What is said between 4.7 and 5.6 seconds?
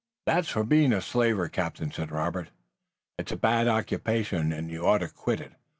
you ought to quit it.